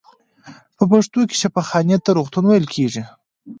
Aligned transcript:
په 0.77 0.83
پښتو 0.91 1.19
کې 1.29 1.35
شفاخانې 1.41 1.97
ته 2.03 2.09
روغتون 2.17 2.43
ویل 2.45 2.65
کیږی. 2.73 3.03